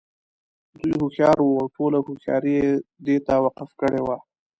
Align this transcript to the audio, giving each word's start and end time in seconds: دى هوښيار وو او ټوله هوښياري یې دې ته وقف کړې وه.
دى 0.81 0.91
هوښيار 0.99 1.37
وو 1.41 1.59
او 1.61 1.67
ټوله 1.75 1.97
هوښياري 2.07 2.53
یې 2.61 2.69
دې 3.05 3.17
ته 3.25 3.33
وقف 3.45 3.69
کړې 3.81 4.01
وه. 4.07 4.17